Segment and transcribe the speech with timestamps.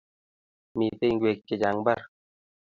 [0.77, 1.99] Mito ingwek chechang mbar